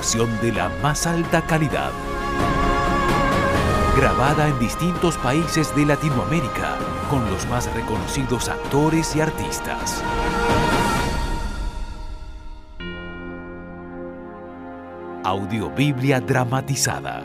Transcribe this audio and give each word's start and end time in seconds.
Producción 0.00 0.40
de 0.40 0.52
la 0.52 0.70
más 0.82 1.06
alta 1.06 1.42
calidad. 1.42 1.90
Grabada 3.94 4.48
en 4.48 4.58
distintos 4.58 5.18
países 5.18 5.76
de 5.76 5.84
Latinoamérica 5.84 6.78
con 7.10 7.30
los 7.30 7.46
más 7.48 7.70
reconocidos 7.74 8.48
actores 8.48 9.14
y 9.14 9.20
artistas. 9.20 10.02
Audiobiblia 15.22 16.18
dramatizada. 16.20 17.22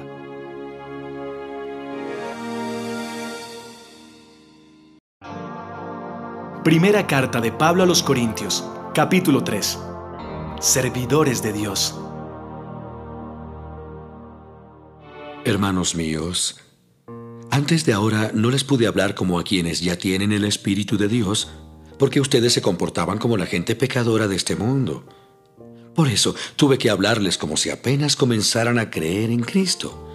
Primera 6.66 7.08
carta 7.08 7.40
de 7.40 7.54
Pablo 7.54 7.84
a 7.84 7.86
los 7.86 8.04
Corintios, 8.04 8.70
capítulo 8.94 9.46
3. 9.46 9.80
Servidores 10.60 11.42
de 11.42 11.54
Dios. 11.54 12.02
Hermanos 15.48 15.94
míos, 15.94 16.56
antes 17.52 17.86
de 17.86 17.94
ahora 17.94 18.32
no 18.34 18.50
les 18.50 18.64
pude 18.64 18.88
hablar 18.88 19.14
como 19.14 19.38
a 19.38 19.44
quienes 19.44 19.80
ya 19.80 19.96
tienen 19.96 20.32
el 20.32 20.44
Espíritu 20.44 20.98
de 20.98 21.08
Dios, 21.08 21.50
porque 22.00 22.20
ustedes 22.20 22.54
se 22.54 22.64
comportaban 22.64 23.20
como 23.20 23.38
la 23.38 23.46
gente 23.46 23.76
pecadora 23.76 24.28
de 24.28 24.36
este 24.36 24.56
mundo. 24.56 25.06
Por 25.94 26.08
eso 26.08 26.34
tuve 26.56 26.80
que 26.80 26.90
hablarles 26.90 27.38
como 27.38 27.58
si 27.58 27.70
apenas 27.70 28.16
comenzaran 28.16 28.80
a 28.80 28.90
creer 28.90 29.30
en 29.30 29.42
Cristo. 29.42 30.10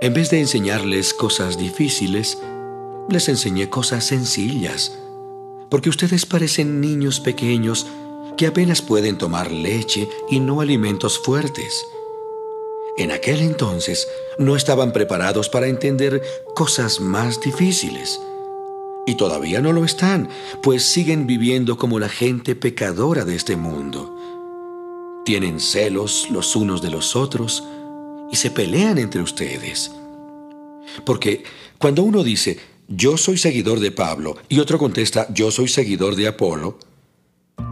En 0.00 0.14
vez 0.14 0.30
de 0.30 0.38
enseñarles 0.38 1.12
cosas 1.12 1.58
difíciles, 1.58 2.38
les 3.10 3.28
enseñé 3.28 3.68
cosas 3.68 4.04
sencillas, 4.04 4.96
porque 5.72 5.90
ustedes 5.90 6.24
parecen 6.24 6.80
niños 6.80 7.18
pequeños 7.18 7.88
que 8.36 8.46
apenas 8.46 8.80
pueden 8.80 9.18
tomar 9.18 9.50
leche 9.50 10.08
y 10.30 10.38
no 10.38 10.60
alimentos 10.60 11.18
fuertes. 11.18 11.84
En 12.98 13.12
aquel 13.12 13.42
entonces 13.42 14.08
no 14.38 14.56
estaban 14.56 14.92
preparados 14.92 15.48
para 15.48 15.68
entender 15.68 16.20
cosas 16.56 16.98
más 16.98 17.40
difíciles. 17.40 18.20
Y 19.06 19.14
todavía 19.14 19.62
no 19.62 19.72
lo 19.72 19.84
están, 19.84 20.28
pues 20.64 20.82
siguen 20.82 21.28
viviendo 21.28 21.78
como 21.78 22.00
la 22.00 22.08
gente 22.08 22.56
pecadora 22.56 23.24
de 23.24 23.36
este 23.36 23.54
mundo. 23.54 25.22
Tienen 25.24 25.60
celos 25.60 26.26
los 26.32 26.56
unos 26.56 26.82
de 26.82 26.90
los 26.90 27.14
otros 27.14 27.62
y 28.32 28.36
se 28.36 28.50
pelean 28.50 28.98
entre 28.98 29.22
ustedes. 29.22 29.92
Porque 31.06 31.44
cuando 31.78 32.02
uno 32.02 32.24
dice, 32.24 32.58
yo 32.88 33.16
soy 33.16 33.38
seguidor 33.38 33.78
de 33.78 33.92
Pablo, 33.92 34.36
y 34.48 34.58
otro 34.58 34.76
contesta, 34.76 35.28
yo 35.32 35.52
soy 35.52 35.68
seguidor 35.68 36.16
de 36.16 36.26
Apolo, 36.26 36.80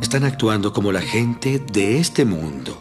están 0.00 0.22
actuando 0.22 0.72
como 0.72 0.92
la 0.92 1.02
gente 1.02 1.60
de 1.72 1.98
este 1.98 2.24
mundo 2.24 2.80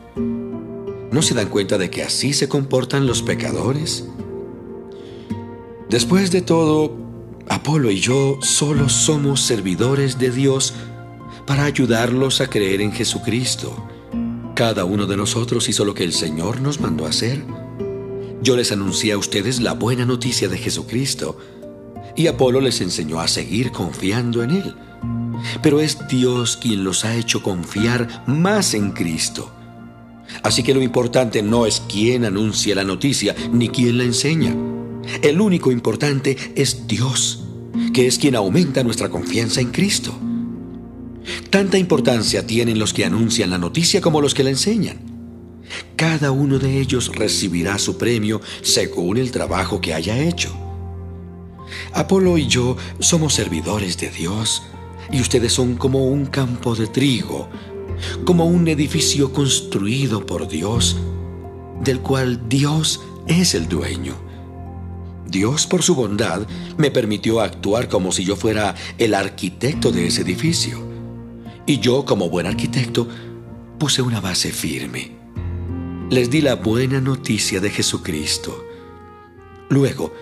¿No 1.16 1.22
se 1.22 1.34
dan 1.34 1.48
cuenta 1.48 1.78
de 1.78 1.90
que 1.90 2.04
así 2.04 2.34
se 2.34 2.50
comportan 2.50 3.08
los 3.08 3.22
pecadores? 3.22 4.06
Después 5.90 6.30
de 6.30 6.42
todo, 6.42 6.94
Apolo 7.48 7.90
y 7.90 8.02
yo 8.02 8.38
solo 8.42 8.90
somos 8.90 9.40
servidores 9.40 10.20
de 10.20 10.30
Dios 10.30 10.74
para 11.48 11.64
ayudarlos 11.64 12.42
a 12.42 12.48
creer 12.48 12.82
en 12.82 12.92
Jesucristo. 12.92 13.82
Cada 14.56 14.84
uno 14.84 15.06
de 15.06 15.16
nosotros 15.16 15.70
hizo 15.70 15.86
lo 15.86 15.94
que 15.94 16.04
el 16.04 16.12
Señor 16.12 16.60
nos 16.60 16.82
mandó 16.82 17.06
hacer. 17.06 17.46
Yo 18.42 18.58
les 18.58 18.74
anuncié 18.74 19.14
a 19.14 19.18
ustedes 19.18 19.62
la 19.62 19.72
buena 19.72 20.04
noticia 20.04 20.50
de 20.50 20.58
Jesucristo 20.58 21.38
y 22.18 22.28
Apolo 22.28 22.60
les 22.60 22.82
enseñó 22.82 23.22
a 23.22 23.30
seguir 23.30 23.72
confiando 23.72 24.44
en 24.44 24.52
Él. 24.52 24.76
Pero 25.64 25.80
es 25.80 25.98
Dios 26.10 26.58
quien 26.58 26.84
los 26.84 27.06
ha 27.06 27.16
hecho 27.16 27.42
confiar 27.42 28.26
más 28.28 28.74
en 28.74 28.92
Cristo. 28.92 29.50
Así 30.44 30.64
que 30.64 30.74
lo 30.74 30.82
importante 30.82 31.42
no 31.42 31.66
es 31.66 31.82
quién 31.88 32.26
anuncia 32.26 32.76
la 32.76 32.84
noticia 32.84 33.36
ni 33.52 33.70
quién 33.70 33.98
la 33.98 34.04
enseña. 34.04 34.56
El 35.22 35.42
único 35.42 35.72
importante 35.72 36.38
es 36.56 36.88
Dios, 36.88 37.44
que 37.94 38.08
es 38.08 38.18
quien 38.18 38.36
aumenta 38.36 38.84
nuestra 38.84 39.10
confianza 39.10 39.62
en 39.62 39.72
Cristo. 39.72 40.18
Tanta 41.50 41.78
importancia 41.78 42.46
tienen 42.46 42.80
los 42.80 42.94
que 42.94 43.06
anuncian 43.06 43.50
la 43.50 43.58
noticia 43.58 44.02
como 44.02 44.22
los 44.22 44.34
que 44.34 44.44
la 44.44 44.50
enseñan. 44.50 45.00
Cada 45.96 46.32
uno 46.32 46.60
de 46.60 46.80
ellos 46.80 47.12
recibirá 47.16 47.78
su 47.80 47.98
premio 47.98 48.42
según 48.62 49.18
el 49.18 49.32
trabajo 49.32 49.82
que 49.82 49.94
haya 49.94 50.18
hecho. 50.18 50.56
Apolo 51.94 52.38
y 52.38 52.48
yo 52.48 52.78
somos 53.00 53.34
servidores 53.34 53.98
de 53.98 54.10
Dios 54.10 54.64
y 55.12 55.22
ustedes 55.22 55.54
son 55.54 55.76
como 55.76 56.06
un 56.06 56.26
campo 56.26 56.76
de 56.76 56.88
trigo 56.88 57.50
como 58.26 58.46
un 58.46 58.68
edificio 58.68 59.34
construido 59.34 60.26
por 60.26 60.48
Dios, 60.48 60.98
del 61.84 62.00
cual 62.00 62.48
Dios 62.50 63.02
es 63.28 63.56
el 63.56 63.68
dueño. 63.68 64.16
Dios, 65.28 65.68
por 65.68 65.84
su 65.84 65.96
bondad, 65.96 66.48
me 66.78 66.92
permitió 66.92 67.42
actuar 67.42 67.90
como 67.90 68.12
si 68.12 68.24
yo 68.24 68.36
fuera 68.36 68.76
el 68.98 69.14
arquitecto 69.14 69.92
de 69.92 70.08
ese 70.08 70.22
edificio. 70.22 70.80
Y 71.66 71.80
yo, 71.80 72.06
como 72.06 72.30
buen 72.30 72.46
arquitecto, 72.46 73.08
puse 73.80 74.02
una 74.02 74.22
base 74.22 74.52
firme. 74.52 75.12
Les 76.10 76.30
di 76.30 76.42
la 76.42 76.56
buena 76.56 77.02
noticia 77.02 77.60
de 77.60 77.72
Jesucristo. 77.72 78.64
Luego, 79.70 80.14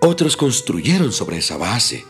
otros 0.00 0.36
construyeron 0.36 1.12
sobre 1.12 1.38
esa 1.38 1.56
base. 1.56 2.04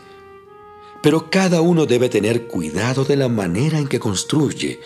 Pero 1.01 1.29
cada 1.29 1.61
uno 1.61 1.85
debe 1.85 2.09
tener 2.09 2.47
cuidado 2.47 3.05
de 3.05 3.15
la 3.15 3.29
manera 3.29 3.79
en 3.79 3.87
que 3.87 3.99
construye, 3.99 4.79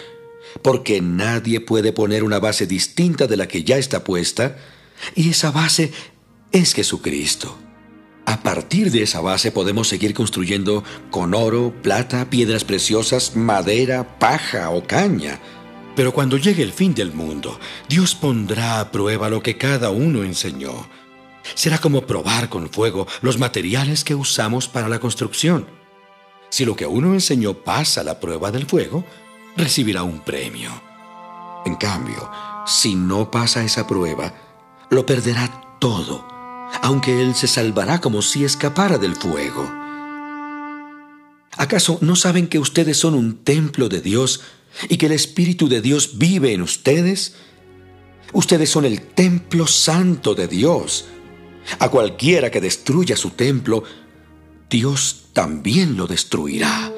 porque 0.62 1.02
nadie 1.02 1.60
puede 1.60 1.94
poner 1.94 2.24
una 2.24 2.40
base 2.40 2.68
distinta 2.68 3.28
de 3.28 3.38
la 3.38 3.48
que 3.48 3.64
ya 3.64 3.78
está 3.78 4.04
puesta, 4.04 4.58
y 5.16 5.30
esa 5.30 5.52
base 5.52 5.92
es 6.52 6.74
Jesucristo. 6.74 7.58
A 8.26 8.42
partir 8.42 8.90
de 8.92 9.04
esa 9.04 9.20
base 9.20 9.52
podemos 9.52 9.88
seguir 9.88 10.14
construyendo 10.14 10.84
con 11.12 11.34
oro, 11.34 11.74
plata, 11.82 12.30
piedras 12.30 12.64
preciosas, 12.64 13.36
madera, 13.36 14.18
paja 14.18 14.70
o 14.70 14.86
caña. 14.86 15.40
Pero 15.96 16.14
cuando 16.14 16.38
llegue 16.38 16.64
el 16.64 16.72
fin 16.72 16.94
del 16.94 17.14
mundo, 17.14 17.60
Dios 17.90 18.16
pondrá 18.16 18.80
a 18.80 18.92
prueba 18.92 19.30
lo 19.30 19.44
que 19.44 19.58
cada 19.58 19.90
uno 19.90 20.24
enseñó. 20.24 20.88
Será 21.56 21.78
como 21.80 22.08
probar 22.08 22.48
con 22.50 22.70
fuego 22.70 23.08
los 23.22 23.38
materiales 23.38 24.04
que 24.04 24.16
usamos 24.16 24.68
para 24.70 24.88
la 24.88 25.00
construcción. 25.00 25.68
Si 26.50 26.66
lo 26.66 26.76
que 26.76 26.86
uno 26.86 27.14
enseñó 27.14 27.54
pasa 27.56 28.04
la 28.04 28.20
prueba 28.20 28.52
del 28.52 28.66
fuego, 28.66 29.04
recibirá 29.58 30.04
un 30.04 30.20
premio. 30.20 30.70
En 31.66 31.76
cambio, 31.76 32.30
si 32.66 32.96
no 32.96 33.32
pasa 33.32 33.64
esa 33.64 33.88
prueba, 33.88 34.34
lo 34.90 35.06
perderá 35.06 35.78
todo, 35.80 36.28
aunque 36.82 37.22
él 37.22 37.36
se 37.36 37.48
salvará 37.48 38.02
como 38.02 38.22
si 38.22 38.44
escapara 38.44 38.98
del 38.98 39.16
fuego. 39.16 39.70
¿Acaso 41.58 42.00
no 42.02 42.16
saben 42.16 42.48
que 42.48 42.60
ustedes 42.60 42.98
son 42.98 43.14
un 43.14 43.44
templo 43.44 43.90
de 43.90 44.02
Dios 44.02 44.42
y 44.90 44.98
que 44.98 45.06
el 45.06 45.12
Espíritu 45.12 45.68
de 45.70 45.82
Dios 45.82 46.18
vive 46.18 46.54
en 46.54 46.62
ustedes? 46.62 47.36
Ustedes 48.34 48.70
son 48.70 48.86
el 48.86 49.02
templo 49.02 49.68
santo 49.68 50.36
de 50.36 50.48
Dios. 50.48 51.06
A 51.80 51.90
cualquiera 51.90 52.50
que 52.50 52.62
destruya 52.62 53.16
su 53.16 53.32
templo, 53.32 53.84
Dios 54.70 55.26
también 55.34 55.96
lo 55.98 56.08
destruirá. 56.08 56.93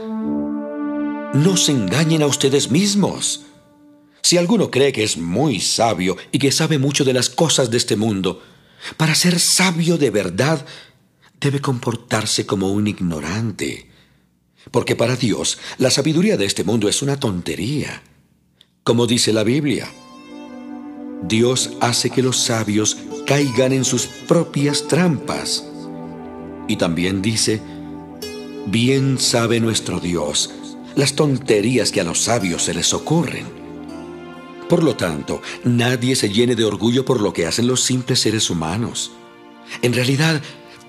No 1.35 1.57
se 1.57 1.73
engañen 1.73 2.21
a 2.21 2.27
ustedes 2.27 2.71
mismos. 2.71 3.41
Si 4.21 4.37
alguno 4.37 4.71
cree 4.71 4.93
que 4.93 5.03
es 5.03 5.17
muy 5.17 5.59
sabio 5.59 6.15
y 6.31 6.39
que 6.39 6.49
sabe 6.49 6.79
mucho 6.79 7.03
de 7.03 7.11
las 7.11 7.29
cosas 7.29 7.69
de 7.69 7.75
este 7.75 7.97
mundo, 7.97 8.41
para 8.95 9.15
ser 9.15 9.37
sabio 9.41 9.97
de 9.97 10.11
verdad, 10.11 10.65
debe 11.41 11.59
comportarse 11.59 12.45
como 12.45 12.71
un 12.71 12.87
ignorante. 12.87 13.89
Porque 14.71 14.95
para 14.95 15.17
Dios, 15.17 15.57
la 15.77 15.91
sabiduría 15.91 16.37
de 16.37 16.45
este 16.45 16.63
mundo 16.63 16.87
es 16.87 17.01
una 17.01 17.19
tontería. 17.19 18.01
Como 18.85 19.05
dice 19.05 19.33
la 19.33 19.43
Biblia, 19.43 19.91
Dios 21.21 21.71
hace 21.81 22.11
que 22.11 22.23
los 22.23 22.37
sabios 22.37 22.95
caigan 23.27 23.73
en 23.73 23.83
sus 23.83 24.05
propias 24.05 24.87
trampas. 24.87 25.65
Y 26.69 26.77
también 26.77 27.21
dice, 27.21 27.59
bien 28.67 29.19
sabe 29.19 29.59
nuestro 29.59 29.99
Dios 29.99 30.49
las 30.95 31.13
tonterías 31.13 31.91
que 31.91 32.01
a 32.01 32.03
los 32.03 32.21
sabios 32.21 32.63
se 32.63 32.73
les 32.73 32.93
ocurren. 32.93 33.45
Por 34.69 34.83
lo 34.83 34.95
tanto, 34.95 35.41
nadie 35.63 36.15
se 36.15 36.29
llene 36.29 36.55
de 36.55 36.65
orgullo 36.65 37.05
por 37.05 37.21
lo 37.21 37.33
que 37.33 37.45
hacen 37.45 37.67
los 37.67 37.81
simples 37.81 38.19
seres 38.19 38.49
humanos. 38.49 39.11
En 39.81 39.93
realidad, 39.93 40.41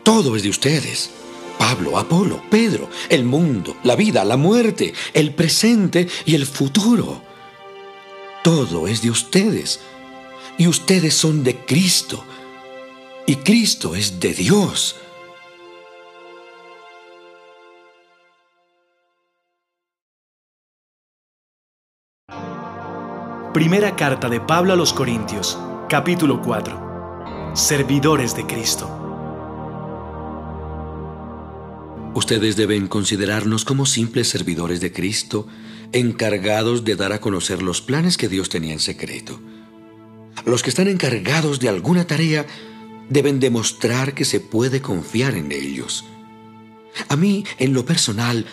todo 0.02 0.36
es 0.36 0.42
de 0.42 0.48
ustedes. 0.48 1.10
Pablo, 1.58 1.98
Apolo, 1.98 2.42
Pedro, 2.50 2.88
el 3.08 3.24
mundo, 3.24 3.76
la 3.82 3.96
vida, 3.96 4.24
la 4.24 4.36
muerte, 4.36 4.94
el 5.14 5.34
presente 5.34 6.08
y 6.24 6.34
el 6.34 6.46
futuro. 6.46 7.22
Todo 8.42 8.86
es 8.86 9.02
de 9.02 9.10
ustedes. 9.10 9.80
Y 10.58 10.68
ustedes 10.68 11.14
son 11.14 11.44
de 11.44 11.56
Cristo. 11.56 12.24
Y 13.26 13.36
Cristo 13.36 13.94
es 13.94 14.20
de 14.20 14.32
Dios. 14.32 14.96
Primera 23.56 23.96
carta 23.96 24.28
de 24.28 24.38
Pablo 24.38 24.74
a 24.74 24.76
los 24.76 24.92
Corintios, 24.92 25.58
capítulo 25.88 26.42
4. 26.42 27.54
Servidores 27.54 28.36
de 28.36 28.44
Cristo. 28.44 28.86
Ustedes 32.12 32.56
deben 32.56 32.86
considerarnos 32.86 33.64
como 33.64 33.86
simples 33.86 34.28
servidores 34.28 34.82
de 34.82 34.92
Cristo, 34.92 35.48
encargados 35.92 36.84
de 36.84 36.96
dar 36.96 37.14
a 37.14 37.18
conocer 37.22 37.62
los 37.62 37.80
planes 37.80 38.18
que 38.18 38.28
Dios 38.28 38.50
tenía 38.50 38.74
en 38.74 38.78
secreto. 38.78 39.40
Los 40.44 40.62
que 40.62 40.68
están 40.68 40.88
encargados 40.88 41.58
de 41.58 41.70
alguna 41.70 42.06
tarea 42.06 42.44
deben 43.08 43.40
demostrar 43.40 44.12
que 44.12 44.26
se 44.26 44.40
puede 44.40 44.82
confiar 44.82 45.34
en 45.34 45.50
ellos. 45.50 46.04
A 47.08 47.16
mí, 47.16 47.42
en 47.56 47.72
lo 47.72 47.86
personal, 47.86 48.44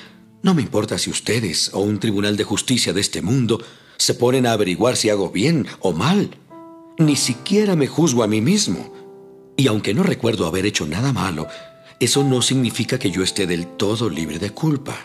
no 0.43 0.53
me 0.53 0.61
importa 0.61 0.97
si 0.97 1.09
ustedes 1.09 1.71
o 1.73 1.81
un 1.81 1.99
tribunal 1.99 2.37
de 2.37 2.45
justicia 2.45 2.93
de 2.93 3.01
este 3.01 3.21
mundo 3.21 3.59
se 3.97 4.13
ponen 4.13 4.45
a 4.45 4.53
averiguar 4.53 4.95
si 4.95 5.09
hago 5.09 5.29
bien 5.29 5.67
o 5.79 5.93
mal. 5.93 6.37
Ni 6.97 7.15
siquiera 7.15 7.75
me 7.75 7.87
juzgo 7.87 8.23
a 8.23 8.27
mí 8.27 8.41
mismo. 8.41 8.93
Y 9.55 9.67
aunque 9.67 9.93
no 9.93 10.03
recuerdo 10.03 10.47
haber 10.47 10.65
hecho 10.65 10.85
nada 10.85 11.13
malo, 11.13 11.47
eso 11.99 12.23
no 12.23 12.41
significa 12.41 12.99
que 12.99 13.11
yo 13.11 13.23
esté 13.23 13.47
del 13.47 13.67
todo 13.67 14.09
libre 14.09 14.39
de 14.39 14.49
culpa. 14.49 14.95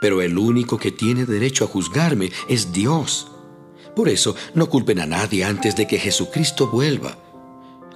Pero 0.00 0.22
el 0.22 0.38
único 0.38 0.78
que 0.78 0.92
tiene 0.92 1.24
derecho 1.24 1.64
a 1.64 1.68
juzgarme 1.68 2.30
es 2.48 2.72
Dios. 2.72 3.28
Por 3.96 4.08
eso 4.08 4.36
no 4.54 4.68
culpen 4.68 5.00
a 5.00 5.06
nadie 5.06 5.44
antes 5.44 5.74
de 5.76 5.86
que 5.86 5.98
Jesucristo 5.98 6.68
vuelva. 6.68 7.16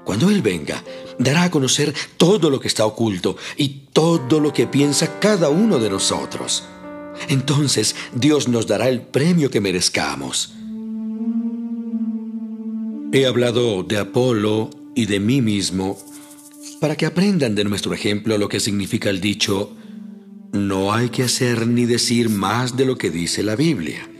Cuando 0.04 0.30
Él 0.30 0.42
venga, 0.42 0.82
dará 1.18 1.44
a 1.44 1.50
conocer 1.50 1.94
todo 2.16 2.50
lo 2.50 2.58
que 2.58 2.66
está 2.66 2.84
oculto 2.86 3.36
y 3.56 3.86
todo 3.92 4.40
lo 4.40 4.52
que 4.52 4.66
piensa 4.66 5.20
cada 5.20 5.48
uno 5.48 5.78
de 5.78 5.90
nosotros 5.90 6.64
entonces 7.28 7.96
Dios 8.14 8.48
nos 8.48 8.66
dará 8.66 8.88
el 8.88 9.02
premio 9.02 9.50
que 9.50 9.60
merezcamos. 9.60 10.54
He 13.12 13.26
hablado 13.26 13.82
de 13.82 13.98
Apolo 13.98 14.70
y 14.94 15.06
de 15.06 15.20
mí 15.20 15.42
mismo 15.42 15.98
para 16.82 16.96
que 16.96 17.06
aprendan 17.06 17.54
de 17.54 17.62
nuestro 17.62 17.94
ejemplo 17.94 18.36
lo 18.38 18.48
que 18.48 18.58
significa 18.58 19.08
el 19.08 19.20
dicho, 19.20 19.72
no 20.50 20.92
hay 20.92 21.10
que 21.10 21.22
hacer 21.22 21.68
ni 21.68 21.86
decir 21.86 22.28
más 22.28 22.76
de 22.76 22.84
lo 22.84 22.98
que 22.98 23.08
dice 23.08 23.44
la 23.44 23.54
Biblia. 23.54 24.10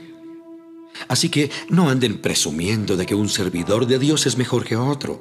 Así 1.09 1.29
que 1.29 1.51
no 1.69 1.91
anden 1.91 2.19
presumiendo 2.19 2.97
de 2.97 3.05
que 3.05 3.17
un 3.17 3.29
servidor 3.29 3.89
de 3.89 3.99
Dios 3.99 4.27
es 4.27 4.39
mejor 4.39 4.65
que 4.65 4.77
otro. 4.77 5.21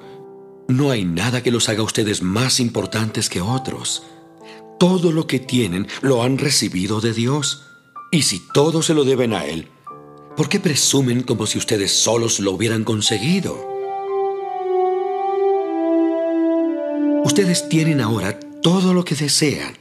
No 0.67 0.91
hay 0.91 1.03
nada 1.03 1.41
que 1.41 1.49
los 1.49 1.67
haga 1.67 1.81
ustedes 1.81 2.21
más 2.21 2.59
importantes 2.59 3.27
que 3.27 3.41
otros. 3.41 4.03
Todo 4.79 5.11
lo 5.11 5.25
que 5.25 5.39
tienen 5.39 5.87
lo 6.03 6.21
han 6.21 6.37
recibido 6.37 7.01
de 7.01 7.11
Dios. 7.11 7.70
Y 8.13 8.23
si 8.23 8.41
todo 8.41 8.81
se 8.81 8.93
lo 8.93 9.05
deben 9.05 9.33
a 9.33 9.45
Él, 9.45 9.69
¿por 10.35 10.49
qué 10.49 10.59
presumen 10.59 11.23
como 11.23 11.47
si 11.47 11.57
ustedes 11.57 11.93
solos 11.93 12.41
lo 12.41 12.51
hubieran 12.51 12.83
conseguido? 12.83 13.65
Ustedes 17.23 17.69
tienen 17.69 18.01
ahora 18.01 18.37
todo 18.61 18.93
lo 18.93 19.05
que 19.05 19.15
desean. 19.15 19.77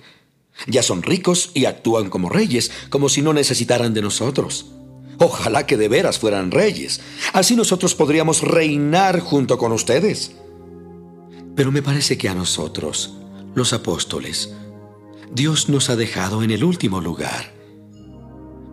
Ya 0.68 0.84
son 0.84 1.02
ricos 1.02 1.50
y 1.54 1.64
actúan 1.64 2.08
como 2.08 2.28
reyes, 2.28 2.70
como 2.88 3.08
si 3.08 3.20
no 3.20 3.32
necesitaran 3.32 3.94
de 3.94 4.02
nosotros. 4.02 4.66
Ojalá 5.18 5.66
que 5.66 5.76
de 5.76 5.88
veras 5.88 6.20
fueran 6.20 6.52
reyes. 6.52 7.00
Así 7.32 7.56
nosotros 7.56 7.96
podríamos 7.96 8.42
reinar 8.42 9.18
junto 9.18 9.58
con 9.58 9.72
ustedes. 9.72 10.36
Pero 11.56 11.72
me 11.72 11.82
parece 11.82 12.16
que 12.16 12.28
a 12.28 12.34
nosotros, 12.34 13.12
los 13.56 13.72
apóstoles, 13.72 14.54
Dios 15.32 15.68
nos 15.68 15.90
ha 15.90 15.96
dejado 15.96 16.44
en 16.44 16.52
el 16.52 16.62
último 16.62 17.00
lugar. 17.00 17.59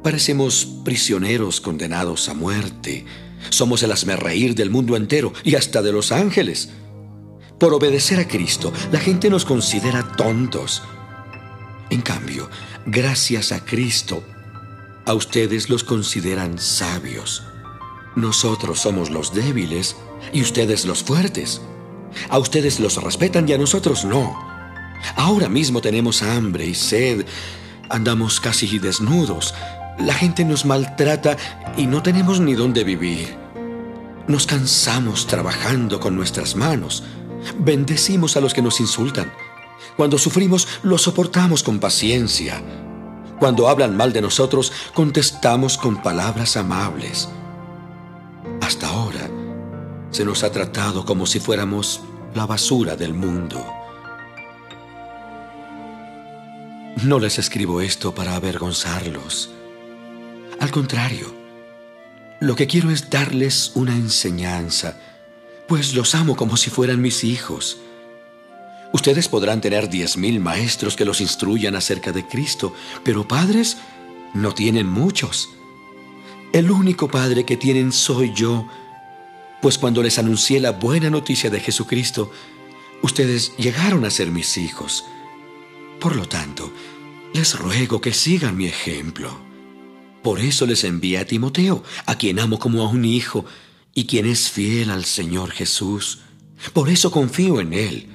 Parecemos 0.04 0.68
prisioneros 0.84 1.62
condenados 1.62 2.30
a 2.30 2.34
muerte. 2.34 3.06
Somos 3.50 3.84
el 3.84 3.92
asmerreír 3.92 4.56
del 4.56 4.70
mundo 4.70 4.96
entero 4.96 5.34
y 5.44 5.56
hasta 5.56 5.82
de 5.82 5.92
los 5.92 6.12
ángeles. 6.12 6.70
Por 7.60 7.74
obedecer 7.74 8.20
a 8.20 8.28
Cristo, 8.28 8.72
la 8.92 9.00
gente 9.00 9.30
nos 9.30 9.46
considera 9.46 10.14
tontos. 10.16 10.84
En 11.90 12.02
cambio, 12.02 12.50
gracias 12.86 13.52
a 13.52 13.64
Cristo, 13.64 14.24
a 15.06 15.14
ustedes 15.14 15.70
los 15.70 15.84
consideran 15.84 16.60
sabios. 16.60 17.44
Nosotros 18.16 18.80
somos 18.82 19.10
los 19.10 19.34
débiles 19.34 19.96
y 20.34 20.42
ustedes 20.42 20.86
los 20.86 21.04
fuertes. 21.04 21.62
A 22.30 22.40
ustedes 22.40 22.80
los 22.80 23.02
respetan 23.02 23.48
y 23.48 23.54
a 23.54 23.58
nosotros 23.58 24.06
no. 24.06 24.38
Ahora 25.16 25.50
mismo 25.50 25.82
tenemos 25.82 26.24
hambre 26.24 26.66
y 26.66 26.76
sed. 26.76 27.26
Andamos 27.90 28.40
casi 28.40 28.80
desnudos. 28.80 29.54
La 30.00 30.14
gente 30.14 30.46
nos 30.46 30.66
maltrata 30.66 31.38
y 31.76 31.88
no 31.88 32.04
tenemos 32.04 32.40
ni 32.40 32.54
dónde 32.54 32.84
vivir. 32.84 33.36
Nos 34.28 34.46
cansamos 34.46 35.26
trabajando 35.26 36.00
con 36.00 36.16
nuestras 36.16 36.56
manos. 36.56 37.04
Bendecimos 37.58 38.38
a 38.38 38.42
los 38.42 38.54
que 38.54 38.62
nos 38.62 38.80
insultan. 38.80 39.32
Cuando 39.96 40.18
sufrimos, 40.18 40.68
lo 40.84 40.98
soportamos 40.98 41.64
con 41.64 41.80
paciencia. 41.80 42.62
Cuando 43.40 43.68
hablan 43.70 43.98
mal 43.98 44.14
de 44.14 44.22
nosotros, 44.22 44.72
contestamos 44.94 45.78
con 45.78 46.02
palabras 46.04 46.58
amables. 46.58 47.30
Hasta 48.62 48.88
ahora, 48.88 49.30
se 50.12 50.26
nos 50.26 50.44
ha 50.44 50.52
tratado 50.52 51.06
como 51.06 51.26
si 51.26 51.40
fuéramos 51.40 52.02
la 52.36 52.46
basura 52.46 52.96
del 52.96 53.14
mundo. 53.14 53.66
No 57.04 57.20
les 57.20 57.40
escribo 57.40 57.82
esto 57.82 58.14
para 58.14 58.36
avergonzarlos. 58.36 59.52
Al 60.60 60.72
contrario, 60.72 61.34
lo 62.40 62.56
que 62.56 62.68
quiero 62.68 62.90
es 62.90 63.10
darles 63.10 63.72
una 63.76 63.96
enseñanza, 63.96 65.00
pues 65.68 65.94
los 65.94 66.16
amo 66.16 66.36
como 66.36 66.58
si 66.58 66.70
fueran 66.70 67.02
mis 67.02 67.24
hijos. 67.24 67.78
Ustedes 68.92 69.28
podrán 69.28 69.62
tener 69.62 69.90
diez 69.90 70.18
mil 70.18 70.40
maestros 70.40 70.96
que 70.96 71.06
los 71.06 71.22
instruyan 71.22 71.76
acerca 71.76 72.12
de 72.12 72.26
Cristo, 72.26 72.74
pero 73.04 73.28
padres 73.28 73.78
no 74.34 74.54
tienen 74.54 74.88
muchos. 74.88 75.50
El 76.54 76.72
único 76.72 77.08
padre 77.08 77.46
que 77.46 77.58
tienen 77.58 77.92
soy 77.92 78.34
yo, 78.34 78.68
pues 79.62 79.78
cuando 79.78 80.02
les 80.02 80.18
anuncié 80.18 80.60
la 80.60 80.72
buena 80.72 81.10
noticia 81.10 81.50
de 81.50 81.60
Jesucristo, 81.60 82.32
ustedes 83.04 83.56
llegaron 83.58 84.06
a 84.06 84.10
ser 84.10 84.32
mis 84.32 84.58
hijos. 84.58 85.06
Por 86.00 86.16
lo 86.16 86.28
tanto, 86.28 86.72
les 87.34 87.58
ruego 87.60 88.02
que 88.02 88.14
sigan 88.14 88.58
mi 88.58 88.66
ejemplo. 88.66 89.47
Por 90.28 90.42
eso 90.42 90.66
les 90.66 90.84
envié 90.84 91.20
a 91.20 91.26
Timoteo, 91.26 91.86
a 92.06 92.18
quien 92.18 92.38
amo 92.40 92.60
como 92.60 92.82
a 92.82 92.90
un 92.90 93.06
hijo, 93.06 93.46
y 93.94 94.08
quien 94.08 94.26
es 94.26 94.50
fiel 94.52 94.90
al 94.90 95.06
Señor 95.06 95.52
Jesús. 95.52 96.20
Por 96.74 96.90
eso 96.90 97.12
confío 97.12 97.62
en 97.62 97.72
Él. 97.72 98.10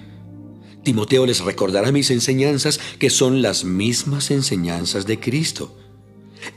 Timoteo 0.85 1.25
les 1.25 1.41
recordará 1.41 1.91
mis 1.91 2.11
enseñanzas, 2.11 2.79
que 2.99 3.09
son 3.09 3.41
las 3.41 3.65
mismas 3.65 4.31
enseñanzas 4.31 5.07
de 5.07 5.21
Cristo. 5.21 5.75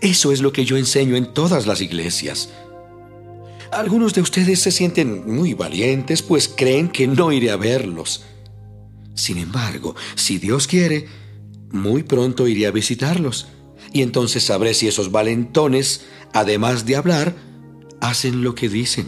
Eso 0.01 0.33
es 0.33 0.41
lo 0.41 0.51
que 0.51 0.65
yo 0.65 0.75
enseño 0.75 1.15
en 1.15 1.33
todas 1.33 1.67
las 1.67 1.79
iglesias. 1.79 2.49
Algunos 3.71 4.13
de 4.13 4.23
ustedes 4.23 4.59
se 4.59 4.71
sienten 4.71 5.23
muy 5.25 5.53
valientes, 5.53 6.21
pues 6.21 6.49
creen 6.49 6.89
que 6.89 7.07
no 7.07 7.31
iré 7.31 7.51
a 7.51 7.55
verlos. 7.55 8.25
Sin 9.13 9.37
embargo, 9.37 9.95
si 10.15 10.37
Dios 10.37 10.67
quiere, 10.67 11.07
muy 11.71 12.03
pronto 12.03 12.45
iré 12.45 12.67
a 12.67 12.71
visitarlos 12.71 13.47
y 13.95 14.01
entonces 14.01 14.43
sabré 14.43 14.73
si 14.73 14.89
esos 14.89 15.09
valentones, 15.09 16.05
además 16.33 16.85
de 16.85 16.97
hablar, 16.97 17.33
hacen 18.01 18.43
lo 18.43 18.53
que 18.53 18.67
dicen. 18.67 19.07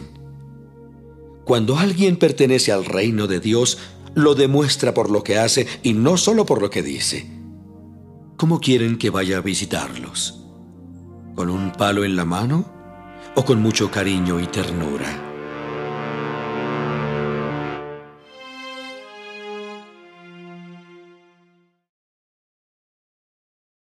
Cuando 1.44 1.76
alguien 1.76 2.16
pertenece 2.16 2.72
al 2.72 2.86
reino 2.86 3.26
de 3.26 3.38
Dios, 3.38 3.76
lo 4.14 4.34
demuestra 4.34 4.94
por 4.94 5.10
lo 5.10 5.22
que 5.22 5.36
hace 5.36 5.66
y 5.82 5.92
no 5.92 6.16
solo 6.16 6.46
por 6.46 6.62
lo 6.62 6.70
que 6.70 6.82
dice. 6.82 7.30
¿Cómo 8.38 8.60
quieren 8.60 8.96
que 8.96 9.10
vaya 9.10 9.36
a 9.36 9.42
visitarlos? 9.42 10.42
¿Con 11.34 11.50
un 11.50 11.70
palo 11.72 12.02
en 12.02 12.16
la 12.16 12.24
mano 12.24 12.64
o 13.36 13.44
con 13.44 13.60
mucho 13.60 13.90
cariño 13.90 14.40
y 14.40 14.46
ternura? 14.46 15.27